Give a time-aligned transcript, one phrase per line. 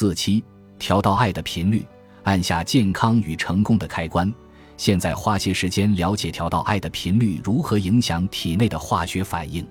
[0.00, 0.42] 四七，
[0.78, 1.84] 调到爱的频率，
[2.22, 4.32] 按下健康与成功的开关。
[4.78, 9.62] 现在花些时间了解调到爱的频率如何影响体内的化学反应。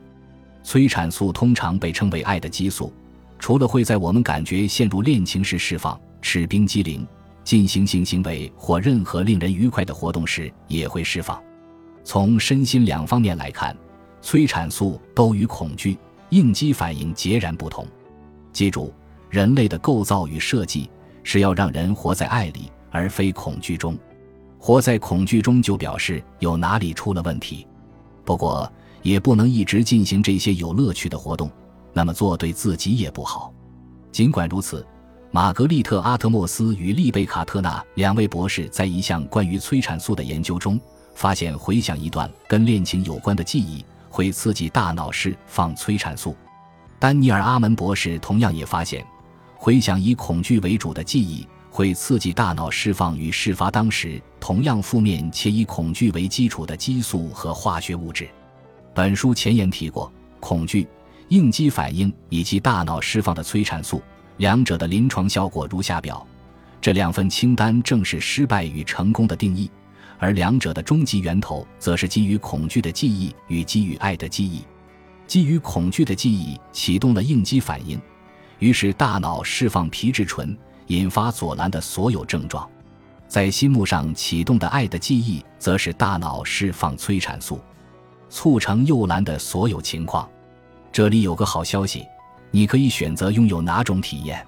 [0.62, 2.94] 催产素通常被称为爱的激素，
[3.40, 7.04] 除了会在我们感觉陷入恋情时释放、吃冰激凌、
[7.44, 11.42] 进行性行为或任何令人愉快的活动时也会释放。
[12.04, 13.76] 从身心两方面来看，
[14.22, 15.98] 催产素都与恐惧、
[16.30, 17.84] 应激反应截然不同。
[18.54, 18.94] 记住，
[19.30, 20.90] 人类的构造与设计
[21.24, 23.98] 是要让人活在爱里，而非恐惧中。
[24.58, 27.66] 活在恐惧中，就表示有哪里出了问题。
[28.26, 31.50] 不过，也不能一直进行这些有乐趣的活动，
[31.94, 33.54] 那么做对自己也不好。
[34.12, 34.86] 尽管如此，
[35.32, 40.80] 玛格丽特·阿特莫斯与丽贝卡特纳两位博士在一项关于催产素的研究中，
[41.14, 46.36] 发现回想一段跟恋情有关的记忆会刺激大脑释放催产素。
[46.98, 49.06] 丹尼尔·阿门博士同样也发现，
[49.62, 51.46] 回想以恐惧为主的记忆。
[51.72, 58.28] 会刺激大脑释放与事发当时同样负面且以恐惧为基础的激素和化学物质。
[58.94, 60.88] 本书前言提过，恐惧、
[61.28, 64.02] 应激反应以及大脑释放的催产素，
[64.38, 66.26] 两者的临床效果如下表。
[66.82, 69.70] 这两份清单正是失败与成功的定义，
[70.18, 74.64] 而两者的终极源头则是基于恐惧的记忆与基于爱的记忆。
[75.28, 78.02] 基于恐惧的记忆启动了应激反应，
[78.60, 80.58] 于是大脑释放皮质醇。
[80.88, 82.68] 引发左蓝的所有症状，
[83.28, 87.62] 在心目上启动的爱的记忆，则是大脑释放催产素，
[88.28, 90.28] 促成右蓝的所有情况。
[90.92, 92.04] 这里有个好消息，
[92.50, 94.44] 你可以选择拥有哪种体验。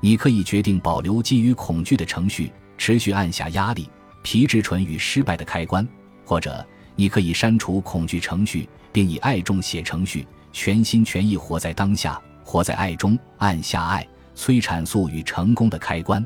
[0.00, 3.90] 你可以决定保留基于恐惧的程序，持续按下压力、
[4.22, 5.84] 皮质醇与失败的开关，
[6.24, 6.64] 或者
[6.94, 14.06] 你可以删除恐惧程序，并以爱中写程序，全心全意活在当下，活在爱中，按下爱。
[14.34, 16.24] 催产素与成功的开关。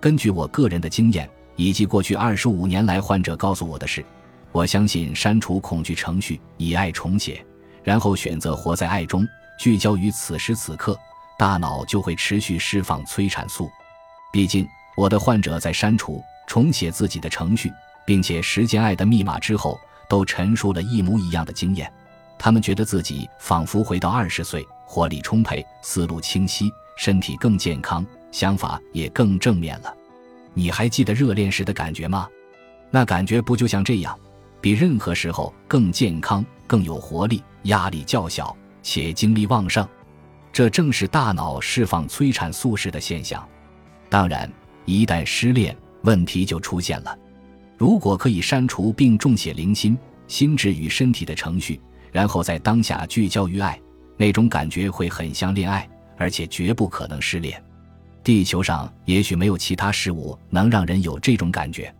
[0.00, 4.02] 根据我个人的经验以及过去二十五年来患者告诉我的事，
[4.50, 7.44] 我相信删除恐惧程序，以爱重写，
[7.82, 10.98] 然后选择活在爱中，聚焦于此时此刻，
[11.38, 13.70] 大脑就会持续释放催产素。
[14.32, 17.70] 毕竟，我的患者在删除、重写自己的程序，
[18.06, 21.92] 并且实践爱的密码之后，都陈述了一模一样的经验。
[22.38, 26.72] 他们觉得自己仿佛回到二十岁，活力充沛，思路清晰。
[26.96, 29.92] 身体更健康，想法也更正面了。
[30.52, 32.28] 你还记得热恋时的感觉吗？
[32.92, 34.16] 那感觉不就像这样，
[34.60, 39.84] 比任何时候更健康、更有活力，压力较小，且精力旺盛。
[40.52, 43.44] 这正是大脑释放催产素时的现象。
[44.08, 44.48] 当然，
[44.84, 47.18] 一旦失恋，问题就出现了。
[47.76, 51.80] 如果可以删除并重写灵心、心智与身体的程序，
[52.12, 53.76] 然后在当下聚焦于爱，
[54.16, 55.88] 那种感觉会很像恋爱。
[56.16, 57.62] 而且绝不可能失恋。
[58.22, 61.94] 地球上也许没有其他事物能让人有这种感觉。